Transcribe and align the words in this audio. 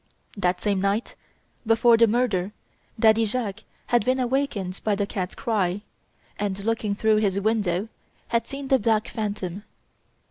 "That 0.35 0.59
same 0.59 0.81
night, 0.81 1.13
before 1.63 1.95
the 1.95 2.07
murder, 2.07 2.53
Daddy 2.99 3.23
Jacques 3.25 3.63
had 3.85 4.03
been 4.03 4.19
awakened 4.19 4.81
by 4.83 4.95
the 4.95 5.05
cat's 5.05 5.35
cry, 5.35 5.83
and, 6.39 6.63
looking 6.65 6.95
through 6.95 7.17
his 7.17 7.39
window, 7.39 7.87
had 8.29 8.47
seen 8.47 8.69
the 8.69 8.79
black 8.79 9.07
phantom. 9.09 9.61